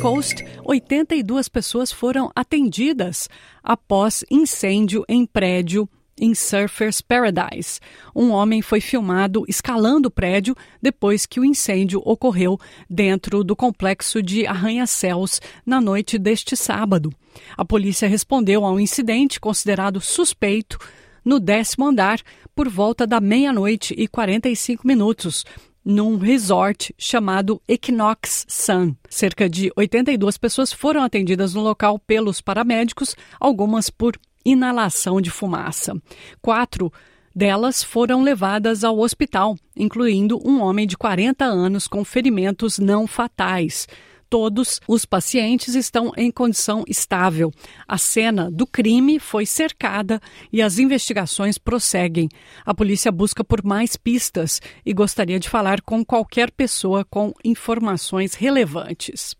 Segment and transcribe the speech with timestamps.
[0.00, 3.28] Coast, 82 pessoas foram atendidas
[3.62, 5.86] após incêndio em prédio
[6.18, 7.78] em Surfers Paradise.
[8.16, 14.22] Um homem foi filmado escalando o prédio depois que o incêndio ocorreu dentro do complexo
[14.22, 17.12] de arranha-céus na noite deste sábado.
[17.54, 20.78] A polícia respondeu ao incidente considerado suspeito
[21.22, 22.18] no décimo andar
[22.54, 25.44] por volta da meia-noite e 45 minutos,
[25.84, 28.94] num resort chamado Equinox Sun.
[29.08, 35.94] Cerca de 82 pessoas foram atendidas no local pelos paramédicos, algumas por inalação de fumaça.
[36.40, 36.92] Quatro
[37.34, 43.86] delas foram levadas ao hospital, incluindo um homem de 40 anos com ferimentos não fatais.
[44.30, 47.52] Todos os pacientes estão em condição estável.
[47.86, 50.20] A cena do crime foi cercada
[50.52, 52.28] e as investigações prosseguem.
[52.64, 58.34] A polícia busca por mais pistas e gostaria de falar com qualquer pessoa com informações
[58.34, 59.39] relevantes.